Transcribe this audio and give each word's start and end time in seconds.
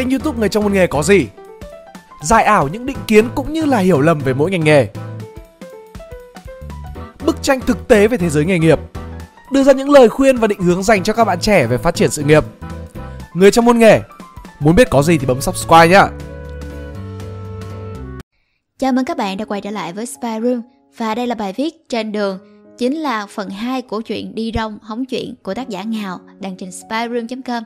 kênh 0.00 0.10
youtube 0.10 0.38
Người 0.38 0.48
trong 0.48 0.64
một 0.64 0.72
nghề 0.72 0.86
có 0.86 1.02
gì? 1.02 1.26
Giải 2.22 2.44
ảo 2.44 2.68
những 2.68 2.86
định 2.86 2.96
kiến 3.06 3.28
cũng 3.34 3.52
như 3.52 3.64
là 3.64 3.78
hiểu 3.78 4.00
lầm 4.00 4.18
về 4.18 4.34
mỗi 4.34 4.50
ngành 4.50 4.64
nghề. 4.64 4.88
Bức 7.26 7.42
tranh 7.42 7.60
thực 7.60 7.88
tế 7.88 8.08
về 8.08 8.16
thế 8.16 8.30
giới 8.30 8.44
nghề 8.44 8.58
nghiệp. 8.58 8.78
Đưa 9.52 9.62
ra 9.62 9.72
những 9.72 9.90
lời 9.90 10.08
khuyên 10.08 10.36
và 10.36 10.46
định 10.46 10.60
hướng 10.60 10.82
dành 10.82 11.02
cho 11.02 11.12
các 11.12 11.24
bạn 11.24 11.40
trẻ 11.40 11.66
về 11.66 11.78
phát 11.78 11.94
triển 11.94 12.10
sự 12.10 12.22
nghiệp. 12.22 12.44
Người 13.34 13.50
trong 13.50 13.64
môn 13.64 13.78
nghề. 13.78 14.00
Muốn 14.60 14.74
biết 14.74 14.90
có 14.90 15.02
gì 15.02 15.18
thì 15.18 15.26
bấm 15.26 15.40
subscribe 15.40 15.88
nhé 15.88 16.02
Chào 18.78 18.92
mừng 18.92 19.04
các 19.04 19.16
bạn 19.16 19.36
đã 19.36 19.44
quay 19.44 19.60
trở 19.60 19.70
lại 19.70 19.92
với 19.92 20.06
Spy 20.06 20.40
Room 20.42 20.62
và 20.96 21.14
đây 21.14 21.26
là 21.26 21.34
bài 21.34 21.52
viết 21.56 21.88
trên 21.88 22.12
đường, 22.12 22.38
chính 22.78 22.96
là 22.96 23.26
phần 23.26 23.50
2 23.50 23.82
của 23.82 24.00
chuyện 24.00 24.34
đi 24.34 24.52
rong 24.54 24.78
hóng 24.82 25.04
chuyện 25.04 25.34
của 25.42 25.54
tác 25.54 25.68
giả 25.68 25.82
Ngào, 25.82 26.20
đăng 26.40 26.56
trên 26.56 26.70
spyroom.com. 26.72 27.62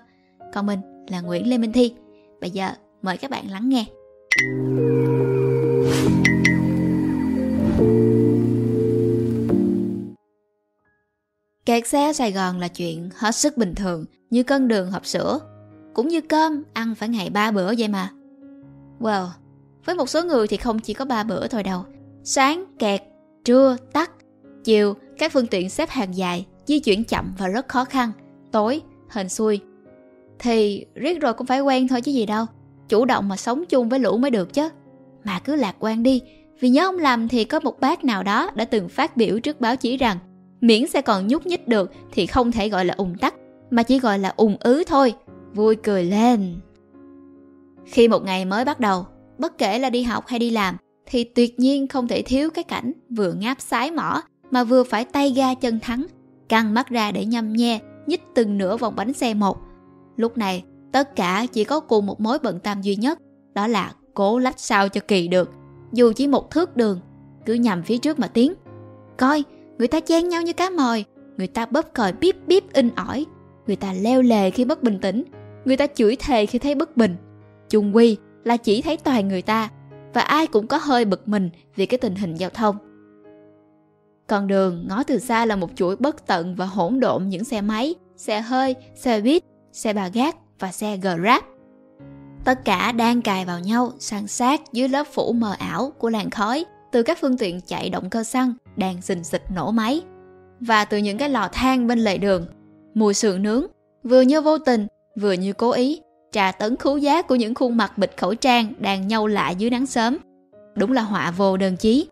Còn 0.55 0.66
mình 0.66 0.80
là 1.09 1.21
Nguyễn 1.21 1.51
Lê 1.51 1.59
Minh 1.59 1.73
Thi. 1.73 1.95
Bây 2.45 2.51
giờ 2.51 2.71
mời 3.03 3.17
các 3.17 3.31
bạn 3.31 3.50
lắng 3.50 3.68
nghe. 3.68 3.85
Kẹt 11.67 11.87
xe 11.87 12.07
ở 12.07 12.13
Sài 12.13 12.32
Gòn 12.32 12.59
là 12.59 12.68
chuyện 12.68 13.11
hết 13.15 13.35
sức 13.35 13.57
bình 13.57 13.75
thường 13.75 14.04
như 14.31 14.43
cân 14.43 14.68
đường 14.68 14.91
hộp 14.91 15.07
sữa. 15.07 15.39
Cũng 15.95 16.09
như 16.09 16.21
cơm 16.21 16.63
ăn 16.73 16.95
phải 16.95 17.09
ngày 17.09 17.31
ba 17.31 17.51
bữa 17.51 17.75
vậy 17.79 17.89
mà. 17.89 18.11
Well, 19.01 19.26
với 19.85 19.95
một 19.95 20.09
số 20.09 20.25
người 20.25 20.46
thì 20.49 20.57
không 20.57 20.81
chỉ 20.81 20.95
có 20.95 21.04
ba 21.04 21.23
bữa 21.23 21.49
thôi 21.49 21.63
đâu. 21.63 21.85
Sáng 22.25 22.65
kẹt, 22.79 23.03
trưa 23.45 23.76
tắt, 23.93 24.11
chiều 24.65 24.95
các 25.18 25.32
phương 25.32 25.46
tiện 25.46 25.71
xếp 25.71 25.89
hàng 25.89 26.17
dài, 26.17 26.46
di 26.67 26.81
chuyển 26.81 27.04
chậm 27.04 27.35
và 27.39 27.49
rất 27.49 27.68
khó 27.68 27.85
khăn, 27.85 28.13
tối 28.53 28.82
hên 29.11 29.29
xui. 29.29 29.61
Thì 30.39 30.87
riết 30.95 31.21
rồi 31.21 31.35
cũng 31.35 31.47
phải 31.47 31.61
quen 31.61 31.89
thôi 31.89 32.01
chứ 32.01 32.12
gì 32.12 32.27
đâu, 32.27 32.47
chủ 32.89 33.05
động 33.05 33.29
mà 33.29 33.37
sống 33.37 33.65
chung 33.69 33.89
với 33.89 33.98
lũ 33.98 34.17
mới 34.17 34.31
được 34.31 34.55
chứ. 34.55 34.69
Mà 35.25 35.39
cứ 35.39 35.57
lạc 35.57 35.77
quan 35.79 36.03
đi, 36.03 36.23
vì 36.61 36.69
nhớ 36.69 36.85
ông 36.85 36.99
làm 36.99 37.29
thì 37.29 37.45
có 37.45 37.61
một 37.61 37.81
bác 37.81 38.05
nào 38.05 38.23
đó 38.23 38.51
đã 38.55 38.65
từng 38.65 38.89
phát 38.89 39.17
biểu 39.17 39.41
trước 39.41 39.61
báo 39.61 39.77
chí 39.77 39.97
rằng 39.97 40.19
miễn 40.61 40.87
xe 40.87 41.03
còn 41.03 41.27
nhúc 41.27 41.47
nhích 41.47 41.69
được 41.69 41.93
thì 42.13 42.27
không 42.27 42.53
thể 42.53 42.69
gọi 42.69 42.85
là 42.85 42.95
ùn 42.95 43.15
tắc, 43.21 43.35
mà 43.71 43.83
chỉ 43.83 43.99
gọi 43.99 44.19
là 44.19 44.33
ùn 44.37 44.57
ứ 44.61 44.85
thôi. 44.87 45.15
Vui 45.55 45.77
cười 45.77 46.05
lên. 46.05 46.57
Khi 47.87 48.09
một 48.09 48.25
ngày 48.25 48.45
mới 48.45 48.65
bắt 48.65 48.81
đầu, 48.81 49.07
bất 49.39 49.59
kể 49.59 49.79
là 49.79 49.91
đi 49.91 50.03
học 50.03 50.27
hay 50.27 50.39
đi 50.39 50.51
làm, 50.51 50.77
thì 51.07 51.25
tuyệt 51.25 51.61
nhiên 51.61 51.89
không 51.89 52.09
thể 52.09 52.23
thiếu 52.23 52.51
cái 52.51 52.65
cảnh 52.65 52.93
vừa 53.17 53.33
ngáp 53.33 53.61
sái 53.61 53.91
mỏ 53.91 54.23
mà 54.51 54.65
vừa 54.65 54.85
phải 54.85 55.05
tay 55.05 55.31
ga 55.31 55.55
chân 55.55 55.81
thắng, 55.81 56.07
căng 56.48 56.75
mắt 56.75 56.89
ra 56.89 57.11
để 57.11 57.25
nhâm 57.25 57.53
nhe, 57.53 57.79
nhích 58.07 58.23
từng 58.35 58.59
nửa 58.59 58.77
vòng 58.77 58.97
bánh 58.97 59.13
xe 59.13 59.35
một. 59.35 59.59
Lúc 60.17 60.39
này, 60.39 60.65
tất 60.93 61.17
cả 61.17 61.47
chỉ 61.53 61.65
có 61.65 61.81
cùng 61.81 62.07
một 62.07 62.20
mối 62.20 62.39
bận 62.43 62.61
tâm 62.61 62.83
duy 62.83 62.97
nhất, 62.97 63.19
đó 63.55 63.67
là 63.67 63.93
cố 64.15 64.39
lách 64.39 64.61
sao 64.61 64.89
cho 64.89 65.01
kỳ 65.09 65.29
được, 65.29 65.51
dù 65.93 66.12
chỉ 66.12 66.27
một 66.27 66.51
thước 66.51 66.77
đường, 66.77 67.01
cứ 67.47 67.55
nhằm 67.55 67.83
phía 67.83 67.98
trước 67.98 68.19
mà 68.19 68.27
tiến. 68.27 68.55
Coi, 69.17 69.45
người 69.79 69.89
ta 69.89 70.01
chen 70.01 70.29
nhau 70.29 70.42
như 70.42 70.53
cá 70.53 70.70
mòi, 70.70 71.05
người 71.37 71.47
ta 71.47 71.67
bóp 71.67 71.95
còi 71.95 72.12
bíp 72.12 72.37
bíp 72.47 72.73
in 72.73 72.91
ỏi, 72.97 73.27
người 73.67 73.77
ta 73.77 73.92
leo 73.92 74.23
lề 74.23 74.51
khi 74.51 74.65
bất 74.65 74.83
bình 74.83 74.98
tĩnh, 74.98 75.25
người 75.65 75.77
ta 75.77 75.87
chửi 75.87 76.17
thề 76.17 76.47
khi 76.47 76.59
thấy 76.59 76.75
bất 76.75 76.97
bình. 76.97 77.17
Chung 77.69 77.97
quy 77.97 78.17
là 78.45 78.57
chỉ 78.57 78.83
thấy 78.83 78.97
toàn 78.97 79.29
người 79.29 79.42
ta, 79.42 79.70
và 80.15 80.20
ai 80.20 80.47
cũng 80.47 80.67
có 80.67 80.79
hơi 80.83 81.05
bực 81.05 81.29
mình 81.29 81.51
vì 81.77 81.87
cái 81.87 81.98
tình 81.98 82.15
hình 82.15 82.35
giao 82.35 82.51
thông. 82.51 82.77
Con 84.27 84.47
đường 84.47 84.85
ngó 84.89 85.03
từ 85.03 85.19
xa 85.19 85.47
là 85.47 85.57
một 85.57 85.70
chuỗi 85.75 85.97
bất 85.97 86.27
tận 86.27 86.55
và 86.55 86.67
hỗn 86.67 87.01
độn 87.01 87.29
những 87.29 87.45
xe 87.45 87.61
máy, 87.61 87.95
xe 88.17 88.41
hơi, 88.41 88.75
xe 88.95 89.20
buýt, 89.20 89.42
xe 89.75 89.92
bà 89.92 90.08
gác 90.08 90.36
và 90.58 90.72
xe 90.72 90.97
Grab. 90.97 91.42
Tất 92.44 92.64
cả 92.64 92.92
đang 92.92 93.22
cài 93.22 93.44
vào 93.44 93.61
nhau, 93.61 93.92
san 93.98 94.27
sát 94.27 94.61
dưới 94.72 94.89
lớp 94.89 95.06
phủ 95.12 95.33
mờ 95.33 95.56
ảo 95.58 95.92
của 95.98 96.11
làn 96.11 96.30
khói 96.30 96.64
từ 96.92 97.03
các 97.03 97.19
phương 97.20 97.39
tiện 97.39 97.61
chạy 97.61 97.91
động 97.91 98.11
cơ 98.11 98.25
xăng 98.25 98.55
đang 98.77 99.02
xình 99.02 99.24
xịch 99.24 99.42
nổ 99.55 99.70
máy. 99.70 100.02
Và 100.61 100.84
từ 100.84 100.98
những 100.98 101.18
cái 101.18 101.29
lò 101.29 101.48
than 101.52 101.86
bên 101.86 101.98
lề 101.98 102.18
đường, 102.18 102.46
mùi 102.95 103.14
sườn 103.14 103.42
nướng, 103.42 103.67
vừa 104.05 104.20
như 104.20 104.40
vô 104.40 104.58
tình, 104.58 104.86
vừa 105.20 105.33
như 105.33 105.52
cố 105.52 105.70
ý, 105.70 106.01
trà 106.33 106.52
tấn 106.52 106.77
khú 106.77 106.96
giá 106.96 107.23
của 107.23 107.34
những 107.34 107.55
khuôn 107.55 107.77
mặt 107.77 107.98
bịt 107.98 108.13
khẩu 108.17 108.34
trang 108.34 108.73
đang 108.79 109.08
nhau 109.08 109.27
lại 109.27 109.57
dưới 109.57 109.70
nắng 109.70 109.86
sớm. 109.86 110.18
Đúng 110.74 110.92
là 110.92 111.02
họa 111.02 111.30
vô 111.30 111.57
đơn 111.57 111.77
chí. 111.77 112.08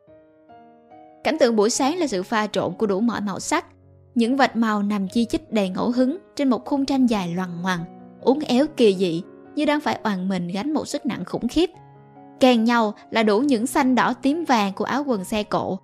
Cảnh 1.25 1.39
tượng 1.39 1.57
buổi 1.57 1.71
sáng 1.71 1.99
là 1.99 2.07
sự 2.07 2.23
pha 2.23 2.47
trộn 2.47 2.73
của 2.75 2.87
đủ 2.87 3.01
mọi 3.01 3.21
màu 3.21 3.41
sắc. 3.41 3.67
Những 4.15 4.37
vạch 4.37 4.57
màu 4.57 4.83
nằm 4.83 5.09
chi 5.09 5.25
chít 5.25 5.53
đầy 5.53 5.69
ngẫu 5.69 5.91
hứng 5.91 6.19
trên 6.37 6.51
một 6.51 6.65
khung 6.65 6.85
tranh 6.85 7.07
dài 7.07 7.35
loằng 7.35 7.63
ngoằng, 7.63 7.85
uốn 8.21 8.39
éo 8.41 8.67
kỳ 8.77 8.95
dị 8.95 9.23
như 9.55 9.65
đang 9.65 9.81
phải 9.81 9.99
oàn 10.05 10.29
mình 10.29 10.49
gánh 10.49 10.73
một 10.73 10.89
sức 10.89 11.07
nặng 11.07 11.25
khủng 11.25 11.49
khiếp. 11.49 11.71
Kèn 12.41 12.65
nhau 12.65 12.95
là 13.11 13.23
đủ 13.23 13.41
những 13.41 13.67
xanh 13.67 13.95
đỏ 13.95 14.15
tím 14.23 14.45
vàng 14.45 14.73
của 14.73 14.85
áo 14.85 15.05
quần 15.07 15.25
xe 15.25 15.43
cộ 15.43 15.79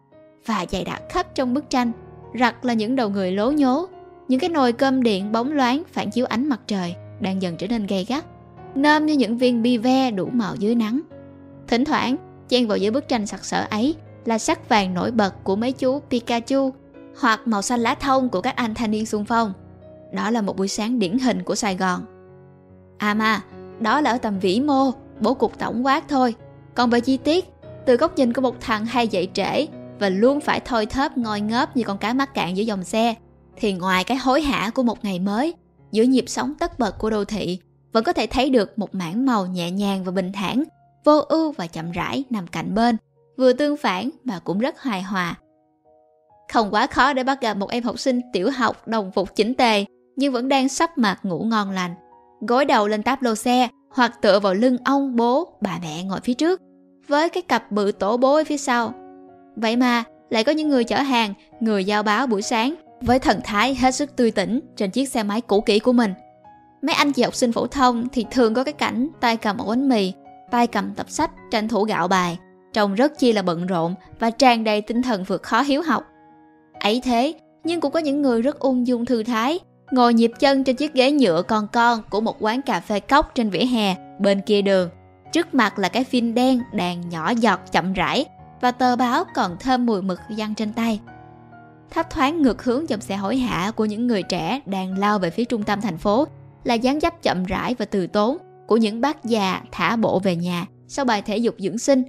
và 0.47 0.67
dày 0.71 0.85
đặc 0.85 1.03
khắp 1.09 1.35
trong 1.35 1.55
bức 1.55 1.71
tranh. 1.71 1.93
Rặt 2.41 2.55
là 2.63 2.75
những 2.75 2.97
đầu 2.97 3.09
người 3.09 3.33
lố 3.33 3.53
nhố, 3.53 3.87
những 4.29 4.41
cái 4.41 4.51
nồi 4.51 4.73
cơm 4.73 5.03
điện 5.03 5.33
bóng 5.33 5.53
loáng 5.53 5.83
phản 5.93 6.11
chiếu 6.11 6.27
ánh 6.27 6.49
mặt 6.49 6.61
trời 6.67 6.95
đang 7.21 7.43
dần 7.43 7.57
trở 7.57 7.67
nên 7.67 7.87
gay 7.87 8.05
gắt, 8.09 8.25
nơm 8.75 9.07
như 9.07 9.15
những 9.15 9.39
viên 9.39 9.63
bi 9.63 9.79
ve 9.79 10.11
đủ 10.11 10.29
màu 10.33 10.55
dưới 10.55 10.75
nắng. 10.75 11.01
Thỉnh 11.69 11.85
thoảng, 11.85 12.17
chen 12.49 12.67
vào 12.67 12.79
giữa 12.79 12.91
bức 12.91 13.09
tranh 13.09 13.27
sặc 13.27 13.45
sỡ 13.45 13.67
ấy 13.71 13.95
là 14.25 14.39
sắc 14.39 14.69
vàng 14.69 14.95
nổi 14.95 15.11
bật 15.11 15.45
của 15.45 15.57
mấy 15.57 15.73
chú 15.73 16.01
Pikachu 16.11 16.71
hoặc 17.21 17.41
màu 17.47 17.63
xanh 17.63 17.81
lá 17.81 17.95
thông 17.95 18.29
của 18.29 18.41
các 18.41 18.57
anh 18.57 18.75
thanh 18.75 18.91
niên 18.91 19.07
xung 19.07 19.25
phong. 19.25 19.53
Đó 20.13 20.31
là 20.31 20.41
một 20.41 20.57
buổi 20.57 20.69
sáng 20.69 20.99
điển 20.99 21.19
hình 21.19 21.43
của 21.43 21.55
Sài 21.55 21.77
Gòn. 21.77 22.01
À 22.99 23.15
mà, 23.15 23.41
đó 23.81 24.01
là 24.01 24.11
ở 24.11 24.19
tầm 24.19 24.39
vĩ 24.39 24.61
mô, 24.61 24.91
bố 25.21 25.35
cục 25.35 25.59
tổng 25.59 25.87
quát 25.87 26.05
thôi. 26.09 26.35
Còn 26.75 26.91
về 26.91 27.01
chi 27.01 27.17
tiết, 27.17 27.45
từ 27.87 27.97
góc 27.97 28.17
nhìn 28.17 28.33
của 28.33 28.41
một 28.41 28.61
thằng 28.61 28.87
hay 28.87 29.09
dậy 29.09 29.29
trễ 29.35 29.67
và 29.99 30.09
luôn 30.09 30.41
phải 30.41 30.61
thôi 30.61 30.87
thớp 30.87 31.19
ngồi 31.19 31.41
ngớp 31.41 31.77
như 31.77 31.83
con 31.85 31.99
cá 31.99 32.13
mắc 32.13 32.35
cạn 32.35 32.57
giữa 32.57 32.63
dòng 32.63 32.85
xe, 32.85 33.15
thì 33.57 33.73
ngoài 33.73 34.05
cái 34.05 34.17
hối 34.17 34.43
hả 34.43 34.71
của 34.71 34.83
một 34.83 35.05
ngày 35.05 35.19
mới, 35.19 35.55
giữa 35.93 36.03
nhịp 36.03 36.25
sống 36.27 36.55
tất 36.59 36.79
bật 36.79 36.99
của 36.99 37.11
đô 37.11 37.25
thị, 37.25 37.59
vẫn 37.93 38.05
có 38.05 38.13
thể 38.13 38.27
thấy 38.27 38.51
được 38.51 38.79
một 38.79 38.95
mảng 38.95 39.27
màu 39.27 39.47
nhẹ 39.47 39.71
nhàng 39.71 40.05
và 40.05 40.13
bình 40.13 40.33
thản, 40.33 40.65
vô 41.05 41.19
ưu 41.19 41.53
và 41.53 41.67
chậm 41.67 41.93
rãi 41.93 42.25
nằm 42.31 42.47
cạnh 42.47 42.75
bên, 42.75 42.97
vừa 43.39 43.53
tương 43.53 43.77
phản 43.77 44.11
mà 44.25 44.39
cũng 44.39 44.59
rất 44.59 44.81
hài 44.81 45.03
hòa. 45.03 45.37
Không 46.53 46.71
quá 46.71 46.87
khó 46.87 47.13
để 47.13 47.25
bắt 47.25 47.41
gặp 47.41 47.57
một 47.57 47.71
em 47.71 47.85
học 47.85 47.99
sinh 47.99 48.21
tiểu 48.33 48.51
học 48.51 48.89
đồng 48.89 49.13
phục 49.13 49.37
chỉnh 49.37 49.55
tề 49.55 49.85
nhưng 50.17 50.33
vẫn 50.33 50.49
đang 50.49 50.69
sắp 50.69 50.99
mặt 50.99 51.21
ngủ 51.23 51.45
ngon 51.45 51.71
lành. 51.71 51.95
Gối 52.41 52.65
đầu 52.65 52.89
lên 52.89 53.03
táp 53.03 53.23
lô 53.23 53.35
xe 53.35 53.69
hoặc 53.91 54.23
tựa 54.23 54.41
vào 54.41 54.55
lưng 54.55 54.77
ông, 54.85 55.17
bố, 55.17 55.53
bà 55.61 55.79
mẹ 55.83 56.05
ngồi 56.05 56.21
phía 56.21 56.35
trước 56.35 56.61
với 57.09 57.29
cái 57.29 57.43
cặp 57.43 57.73
bự 57.73 57.93
tổ 57.93 58.17
bố 58.17 58.35
ở 58.35 58.45
phía 58.47 58.57
sau. 58.57 58.95
Vậy 59.57 59.77
mà 59.77 60.05
lại 60.31 60.45
có 60.45 60.53
những 60.53 60.69
người 60.69 60.85
chở 60.85 60.97
hàng, 60.97 61.35
người 61.61 61.85
giao 61.85 62.03
báo 62.03 62.27
buổi 62.27 62.43
sáng 62.43 62.75
với 63.01 63.19
thần 63.19 63.41
thái 63.45 63.75
hết 63.75 63.95
sức 63.95 64.17
tươi 64.17 64.31
tỉnh 64.31 64.61
trên 64.77 64.91
chiếc 64.91 65.09
xe 65.09 65.23
máy 65.23 65.41
cũ 65.41 65.61
kỹ 65.61 65.79
của 65.79 65.93
mình. 65.93 66.15
Mấy 66.83 66.95
anh 66.95 67.13
chị 67.13 67.23
học 67.23 67.35
sinh 67.35 67.53
phổ 67.53 67.67
thông 67.67 68.09
thì 68.13 68.27
thường 68.31 68.55
có 68.55 68.65
cái 68.65 68.73
cảnh 68.73 69.09
tay 69.21 69.37
cầm 69.37 69.59
ổ 69.59 69.69
bánh 69.69 69.89
mì, 69.89 70.13
tay 70.51 70.67
cầm 70.67 70.95
tập 70.95 71.11
sách 71.11 71.31
tranh 71.51 71.69
thủ 71.69 71.85
gạo 71.85 72.09
bài, 72.09 72.39
trông 72.73 72.95
rất 72.95 73.19
chi 73.19 73.33
là 73.33 73.43
bận 73.43 73.67
rộn 73.67 73.95
và 74.19 74.31
tràn 74.31 74.65
đầy 74.65 74.81
tinh 74.81 75.03
thần 75.03 75.25
vượt 75.25 75.43
khó 75.43 75.63
hiếu 75.63 75.83
học. 75.83 76.05
Ấy 76.81 77.01
thế, 77.05 77.35
nhưng 77.65 77.81
cũng 77.81 77.93
có 77.93 78.01
những 78.01 78.23
người 78.23 78.43
rất 78.43 78.59
ung 78.59 78.87
dung 78.87 79.05
thư 79.05 79.23
thái, 79.23 79.59
ngồi 79.91 80.15
nhịp 80.15 80.33
chân 80.39 80.65
trên 80.65 80.77
chiếc 80.77 80.95
ghế 80.95 81.13
nhựa 81.13 81.43
con 81.43 81.69
con 81.73 82.03
của 82.11 82.21
một 82.21 82.37
quán 82.41 82.63
cà 82.63 82.81
phê 82.81 83.01
cốc 83.01 83.35
trên 83.35 83.51
vỉa 83.51 83.65
hè 83.65 83.97
bên 84.19 84.41
kia 84.41 84.63
đường. 84.63 84.91
Trước 85.33 85.55
mặt 85.55 85.79
là 85.79 85.89
cái 85.89 86.05
phim 86.05 86.35
đen 86.35 86.63
đàn 86.73 87.09
nhỏ 87.09 87.31
giọt 87.31 87.61
chậm 87.73 87.93
rãi 87.93 88.25
và 88.61 88.71
tờ 88.71 88.97
báo 88.97 89.25
còn 89.35 89.57
thơm 89.61 89.87
mùi 89.87 90.03
mực 90.03 90.21
văng 90.37 90.55
trên 90.55 90.73
tay. 90.73 91.01
Thấp 91.91 92.11
thoáng 92.11 92.43
ngược 92.43 92.65
hướng 92.65 92.89
dòng 92.89 93.01
xe 93.01 93.17
hối 93.17 93.37
hả 93.37 93.71
của 93.71 93.85
những 93.85 94.07
người 94.07 94.23
trẻ 94.23 94.61
đang 94.67 94.99
lao 94.99 95.19
về 95.19 95.31
phía 95.31 95.45
trung 95.45 95.63
tâm 95.63 95.81
thành 95.81 95.99
phố 95.99 96.27
là 96.65 96.75
dáng 96.75 97.01
dấp 97.01 97.23
chậm 97.23 97.45
rãi 97.45 97.75
và 97.75 97.85
từ 97.85 98.07
tốn 98.07 98.37
của 98.67 98.77
những 98.77 99.01
bác 99.01 99.25
già 99.25 99.63
thả 99.73 99.97
bộ 99.97 100.19
về 100.19 100.37
nhà 100.37 100.67
sau 100.89 101.05
bài 101.05 101.23
thể 101.23 101.37
dục 101.37 101.55
dưỡng 101.59 101.79
sinh 101.79 102.03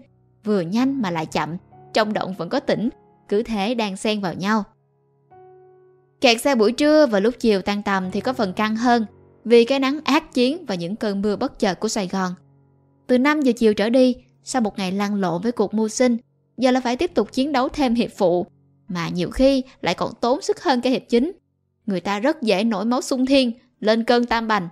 vừa 0.44 0.62
nhanh 0.62 1.02
mà 1.02 1.12
lại 1.12 1.26
chậm, 1.26 1.58
trong 1.94 2.14
động 2.14 2.34
vẫn 2.38 2.50
có 2.50 2.60
tỉnh, 2.60 2.90
cứ 3.30 3.44
thế 3.44 3.76
đang 3.76 3.98
xen 3.98 4.22
vào 4.22 4.34
nhau. 4.34 4.64
Kẹt 6.22 6.42
xe 6.42 6.56
buổi 6.56 6.72
trưa 6.72 7.06
và 7.06 7.20
lúc 7.20 7.36
chiều 7.40 7.62
tan 7.62 7.84
tầm 7.84 8.12
thì 8.12 8.22
có 8.22 8.34
phần 8.34 8.54
căng 8.54 8.76
hơn 8.76 9.06
vì 9.46 9.66
cái 9.66 9.80
nắng 9.80 10.00
ác 10.04 10.34
chiến 10.34 10.66
và 10.66 10.76
những 10.76 10.96
cơn 10.96 11.22
mưa 11.22 11.36
bất 11.36 11.60
chợt 11.60 11.80
của 11.80 11.88
Sài 11.88 12.08
Gòn. 12.08 12.34
Từ 13.08 13.18
5 13.18 13.42
giờ 13.42 13.52
chiều 13.58 13.74
trở 13.74 13.90
đi, 13.90 14.16
sau 14.44 14.62
một 14.62 14.78
ngày 14.78 14.92
lăn 14.92 15.16
lộn 15.16 15.42
với 15.42 15.52
cuộc 15.52 15.74
mưu 15.74 15.88
sinh, 15.88 16.18
giờ 16.58 16.72
là 16.72 16.82
phải 16.82 16.96
tiếp 16.96 17.12
tục 17.14 17.34
chiến 17.34 17.52
đấu 17.52 17.70
thêm 17.70 17.96
hiệp 17.96 18.10
phụ, 18.18 18.46
mà 18.88 19.10
nhiều 19.10 19.32
khi 19.32 19.64
lại 19.82 19.94
còn 19.94 20.14
tốn 20.22 20.42
sức 20.42 20.64
hơn 20.64 20.82
cái 20.82 20.94
hiệp 20.94 21.04
chính. 21.10 21.32
Người 21.86 22.00
ta 22.00 22.20
rất 22.20 22.42
dễ 22.42 22.64
nổi 22.64 22.86
máu 22.86 23.02
sung 23.02 23.26
thiên, 23.26 23.52
lên 23.80 24.04
cơn 24.04 24.26
tam 24.26 24.48
bành. 24.48 24.68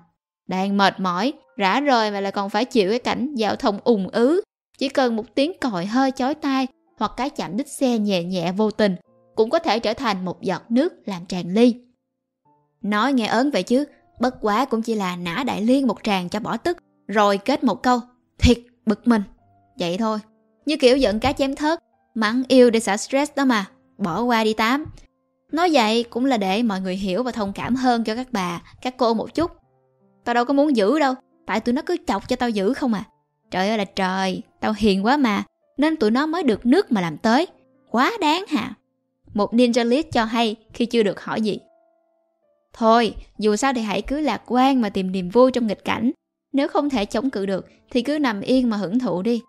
Đang 0.47 0.77
mệt 0.77 0.99
mỏi, 0.99 1.33
rã 1.57 1.79
rời 1.79 2.11
mà 2.11 2.21
lại 2.21 2.31
còn 2.31 2.49
phải 2.49 2.65
chịu 2.65 2.89
cái 2.89 2.99
cảnh 2.99 3.35
giao 3.35 3.55
thông 3.55 3.79
ùn 3.83 4.07
ứ 4.07 4.41
chỉ 4.77 4.89
cần 4.89 5.15
một 5.15 5.35
tiếng 5.35 5.51
còi 5.61 5.85
hơi 5.85 6.11
chói 6.11 6.35
tai 6.35 6.67
hoặc 6.97 7.11
cái 7.17 7.29
chạm 7.29 7.57
đích 7.57 7.67
xe 7.67 7.99
nhẹ 7.99 8.23
nhẹ 8.23 8.51
vô 8.51 8.71
tình 8.71 8.95
cũng 9.35 9.49
có 9.49 9.59
thể 9.59 9.79
trở 9.79 9.93
thành 9.93 10.25
một 10.25 10.41
giọt 10.41 10.63
nước 10.69 10.93
làm 11.05 11.25
tràn 11.25 11.53
ly. 11.53 11.75
Nói 12.81 13.13
nghe 13.13 13.27
ớn 13.27 13.51
vậy 13.51 13.63
chứ, 13.63 13.85
bất 14.19 14.35
quá 14.41 14.65
cũng 14.65 14.81
chỉ 14.81 14.95
là 14.95 15.15
nã 15.15 15.43
đại 15.47 15.61
liên 15.61 15.87
một 15.87 15.97
tràng 16.03 16.29
cho 16.29 16.39
bỏ 16.39 16.57
tức, 16.57 16.77
Rồi 17.07 17.37
kết 17.37 17.63
một 17.63 17.83
câu, 17.83 17.99
thiệt 18.37 18.57
bực 18.85 19.07
mình. 19.07 19.21
Vậy 19.79 19.97
thôi, 19.97 20.19
như 20.65 20.77
kiểu 20.77 20.97
giận 20.97 21.19
cá 21.19 21.33
chém 21.33 21.55
thớt, 21.55 21.79
mắng 22.15 22.43
yêu 22.47 22.69
để 22.69 22.79
xả 22.79 22.97
stress 22.97 23.31
đó 23.35 23.45
mà, 23.45 23.65
bỏ 23.97 24.21
qua 24.21 24.43
đi 24.43 24.53
tám. 24.53 24.85
Nói 25.51 25.69
vậy 25.73 26.03
cũng 26.03 26.25
là 26.25 26.37
để 26.37 26.63
mọi 26.63 26.81
người 26.81 26.95
hiểu 26.95 27.23
và 27.23 27.31
thông 27.31 27.53
cảm 27.53 27.75
hơn 27.75 28.03
cho 28.03 28.15
các 28.15 28.27
bà, 28.31 28.61
các 28.81 28.97
cô 28.97 29.13
một 29.13 29.33
chút. 29.33 29.51
Tao 30.25 30.33
đâu 30.33 30.45
có 30.45 30.53
muốn 30.53 30.75
giữ 30.75 30.99
đâu, 30.99 31.13
tại 31.45 31.59
tụi 31.59 31.73
nó 31.73 31.81
cứ 31.85 31.97
chọc 32.07 32.29
cho 32.29 32.35
tao 32.35 32.49
giữ 32.49 32.73
không 32.73 32.93
à. 32.93 33.03
Trời 33.51 33.69
ơi 33.69 33.77
là 33.77 33.85
trời, 33.85 34.41
tao 34.59 34.73
hiền 34.77 35.05
quá 35.05 35.17
mà, 35.17 35.43
nên 35.77 35.95
tụi 35.95 36.11
nó 36.11 36.25
mới 36.25 36.43
được 36.43 36.65
nước 36.65 36.91
mà 36.91 37.01
làm 37.01 37.17
tới. 37.17 37.47
Quá 37.91 38.13
đáng 38.21 38.45
hả? 38.47 38.73
Một 39.33 39.53
ninja 39.53 39.85
list 39.85 40.07
cho 40.11 40.25
hay 40.25 40.55
khi 40.73 40.85
chưa 40.85 41.03
được 41.03 41.21
hỏi 41.21 41.41
gì. 41.41 41.59
Thôi, 42.73 43.15
dù 43.37 43.55
sao 43.55 43.73
thì 43.73 43.81
hãy 43.81 44.01
cứ 44.01 44.19
lạc 44.19 44.41
quan 44.45 44.81
mà 44.81 44.89
tìm 44.89 45.11
niềm 45.11 45.29
vui 45.29 45.51
trong 45.51 45.67
nghịch 45.67 45.85
cảnh. 45.85 46.11
Nếu 46.53 46.67
không 46.67 46.89
thể 46.89 47.05
chống 47.05 47.29
cự 47.29 47.45
được 47.45 47.67
thì 47.91 48.01
cứ 48.01 48.19
nằm 48.19 48.41
yên 48.41 48.69
mà 48.69 48.77
hưởng 48.77 48.99
thụ 48.99 49.21
đi. 49.21 49.41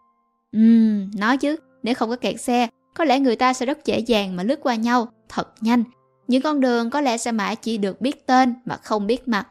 Ừm, 0.53 1.11
nói 1.19 1.37
chứ, 1.37 1.57
nếu 1.83 1.95
không 1.95 2.11
có 2.11 2.17
kẹt 2.17 2.41
xe, 2.41 2.69
có 2.95 3.05
lẽ 3.05 3.21
người 3.21 3.37
ta 3.37 3.53
sẽ 3.53 3.67
rất 3.67 3.85
dễ 3.85 3.99
dàng 3.99 4.37
mà 4.37 4.43
lướt 4.43 4.61
qua 4.63 4.75
nhau, 4.75 5.09
thật 5.29 5.49
nhanh. 5.61 5.85
Những 6.29 6.43
con 6.43 6.61
đường 6.61 6.91
có 6.91 7.01
lẽ 7.01 7.19
sẽ 7.19 7.33
mãi 7.33 7.57
chỉ 7.57 7.79
được 7.79 8.01
biết 8.01 8.27
tên 8.27 8.55
mà 8.65 8.77
không 8.77 9.07
biết 9.07 9.29
mặt. 9.29 9.49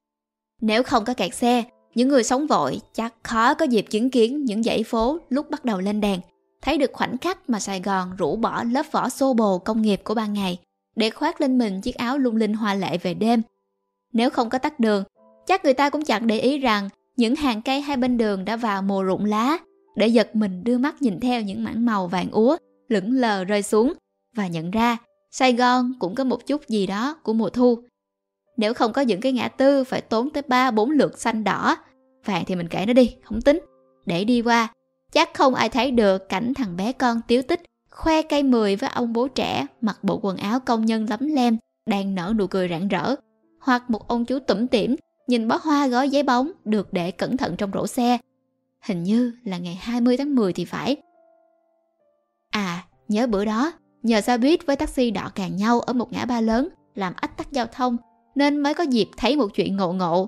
Nếu 0.61 0.83
không 0.83 1.05
có 1.05 1.13
kẹt 1.13 1.35
xe, 1.35 1.63
những 1.95 2.09
người 2.09 2.23
sống 2.23 2.47
vội 2.47 2.79
chắc 2.93 3.13
khó 3.23 3.53
có 3.53 3.65
dịp 3.65 3.85
chứng 3.89 4.09
kiến 4.09 4.45
những 4.45 4.63
dãy 4.63 4.83
phố 4.83 5.19
lúc 5.29 5.49
bắt 5.49 5.65
đầu 5.65 5.79
lên 5.79 6.01
đèn. 6.01 6.19
Thấy 6.61 6.77
được 6.77 6.91
khoảnh 6.93 7.17
khắc 7.17 7.49
mà 7.49 7.59
Sài 7.59 7.81
Gòn 7.81 8.15
rũ 8.17 8.35
bỏ 8.35 8.63
lớp 8.63 8.85
vỏ 8.91 9.09
xô 9.09 9.33
bồ 9.33 9.57
công 9.57 9.81
nghiệp 9.81 10.01
của 10.03 10.13
ban 10.13 10.33
ngày 10.33 10.59
để 10.95 11.09
khoác 11.09 11.41
lên 11.41 11.57
mình 11.57 11.81
chiếc 11.81 11.95
áo 11.95 12.17
lung 12.17 12.35
linh 12.35 12.53
hoa 12.53 12.73
lệ 12.73 12.97
về 12.97 13.13
đêm. 13.13 13.41
Nếu 14.13 14.29
không 14.29 14.49
có 14.49 14.57
tắt 14.57 14.79
đường, 14.79 15.03
chắc 15.45 15.65
người 15.65 15.73
ta 15.73 15.89
cũng 15.89 16.03
chẳng 16.03 16.27
để 16.27 16.39
ý 16.39 16.57
rằng 16.57 16.89
những 17.17 17.35
hàng 17.35 17.61
cây 17.61 17.81
hai 17.81 17.97
bên 17.97 18.17
đường 18.17 18.45
đã 18.45 18.55
vào 18.55 18.81
mùa 18.81 19.03
rụng 19.03 19.25
lá 19.25 19.57
để 19.95 20.07
giật 20.07 20.35
mình 20.35 20.63
đưa 20.63 20.77
mắt 20.77 21.01
nhìn 21.01 21.19
theo 21.19 21.41
những 21.41 21.63
mảng 21.63 21.85
màu 21.85 22.07
vàng 22.07 22.31
úa 22.31 22.57
lững 22.87 23.11
lờ 23.11 23.43
rơi 23.43 23.63
xuống 23.63 23.93
và 24.35 24.47
nhận 24.47 24.71
ra 24.71 24.97
Sài 25.31 25.53
Gòn 25.53 25.93
cũng 25.99 26.15
có 26.15 26.23
một 26.23 26.47
chút 26.47 26.67
gì 26.67 26.87
đó 26.87 27.19
của 27.23 27.33
mùa 27.33 27.49
thu. 27.49 27.83
Nếu 28.57 28.73
không 28.73 28.93
có 28.93 29.01
những 29.01 29.21
cái 29.21 29.31
ngã 29.31 29.47
tư 29.47 29.83
phải 29.83 30.01
tốn 30.01 30.29
tới 30.29 30.43
3-4 30.47 30.89
lượt 30.89 31.19
xanh 31.19 31.43
đỏ, 31.43 31.77
vàng 32.25 32.43
thì 32.47 32.55
mình 32.55 32.67
kể 32.67 32.85
nó 32.85 32.93
đi, 32.93 33.15
không 33.23 33.41
tính. 33.41 33.59
Để 34.05 34.23
đi 34.23 34.41
qua, 34.41 34.73
chắc 35.11 35.33
không 35.33 35.55
ai 35.55 35.69
thấy 35.69 35.91
được 35.91 36.29
cảnh 36.29 36.53
thằng 36.53 36.77
bé 36.77 36.91
con 36.91 37.21
tiếu 37.27 37.41
tích 37.41 37.61
khoe 37.91 38.21
cây 38.21 38.43
mười 38.43 38.75
với 38.75 38.89
ông 38.89 39.13
bố 39.13 39.27
trẻ 39.27 39.65
mặc 39.81 40.03
bộ 40.03 40.19
quần 40.23 40.37
áo 40.37 40.59
công 40.59 40.85
nhân 40.85 41.05
lấm 41.09 41.19
lem 41.19 41.57
đang 41.85 42.15
nở 42.15 42.33
nụ 42.37 42.47
cười 42.47 42.67
rạng 42.67 42.87
rỡ 42.87 43.15
hoặc 43.59 43.89
một 43.89 44.07
ông 44.07 44.25
chú 44.25 44.39
tủm 44.39 44.67
tỉm 44.67 44.95
nhìn 45.27 45.47
bó 45.47 45.59
hoa 45.63 45.87
gói 45.87 46.09
giấy 46.09 46.23
bóng 46.23 46.51
được 46.65 46.93
để 46.93 47.11
cẩn 47.11 47.37
thận 47.37 47.55
trong 47.57 47.71
rổ 47.73 47.87
xe. 47.87 48.17
Hình 48.81 49.03
như 49.03 49.33
là 49.43 49.57
ngày 49.57 49.75
20 49.75 50.17
tháng 50.17 50.35
10 50.35 50.53
thì 50.53 50.65
phải. 50.65 50.95
À, 52.49 52.85
nhớ 53.07 53.27
bữa 53.27 53.45
đó, 53.45 53.71
nhờ 54.03 54.21
xe 54.21 54.37
buýt 54.37 54.65
với 54.65 54.75
taxi 54.75 55.11
đỏ 55.11 55.31
càng 55.35 55.55
nhau 55.55 55.79
ở 55.79 55.93
một 55.93 56.13
ngã 56.13 56.25
ba 56.25 56.41
lớn 56.41 56.69
làm 56.95 57.13
ách 57.15 57.37
tắc 57.37 57.51
giao 57.51 57.65
thông 57.65 57.97
nên 58.35 58.57
mới 58.57 58.73
có 58.73 58.83
dịp 58.83 59.09
thấy 59.17 59.35
một 59.35 59.47
chuyện 59.55 59.77
ngộ 59.77 59.93
ngộ. 59.93 60.27